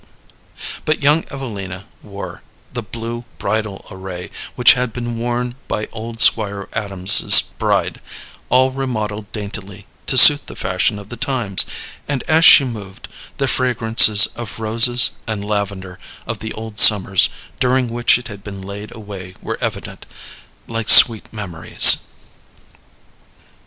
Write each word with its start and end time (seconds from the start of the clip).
But 0.83 1.03
young 1.03 1.25
Evelina 1.29 1.85
wore 2.01 2.41
the 2.73 2.81
blue 2.81 3.23
bridal 3.37 3.85
array 3.91 4.31
which 4.55 4.73
had 4.73 4.91
been 4.93 5.15
worn 5.19 5.53
by 5.67 5.87
old 5.91 6.19
Squire 6.21 6.67
Adams's 6.73 7.43
bride, 7.59 8.01
all 8.49 8.71
remodelled 8.71 9.31
daintily 9.31 9.85
to 10.07 10.17
suit 10.17 10.47
the 10.47 10.55
fashion 10.55 10.97
of 10.97 11.09
the 11.09 11.17
times; 11.17 11.67
and 12.07 12.23
as 12.23 12.43
she 12.45 12.63
moved, 12.63 13.09
the 13.37 13.47
fragrances 13.47 14.25
of 14.35 14.57
roses 14.59 15.11
and 15.27 15.45
lavender 15.45 15.99
of 16.25 16.39
the 16.39 16.51
old 16.53 16.79
summers 16.79 17.29
during 17.59 17.87
which 17.91 18.17
it 18.17 18.27
had 18.27 18.43
been 18.43 18.63
laid 18.63 18.95
away 18.95 19.35
were 19.39 19.59
evident, 19.61 20.07
like 20.65 20.89
sweet 20.89 21.31
memories. 21.31 21.97